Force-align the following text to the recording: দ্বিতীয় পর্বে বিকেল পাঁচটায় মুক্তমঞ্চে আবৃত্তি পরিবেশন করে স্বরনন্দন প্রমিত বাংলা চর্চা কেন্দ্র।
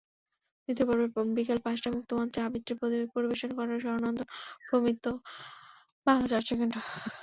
দ্বিতীয় 0.69 0.85
পর্বে 0.89 1.05
বিকেল 1.37 1.59
পাঁচটায় 1.65 1.93
মুক্তমঞ্চে 1.97 2.39
আবৃত্তি 2.41 2.73
পরিবেশন 3.15 3.49
করে 3.57 3.73
স্বরনন্দন 3.83 4.27
প্রমিত 4.67 5.05
বাংলা 6.07 6.25
চর্চা 6.33 6.53
কেন্দ্র। 6.59 6.77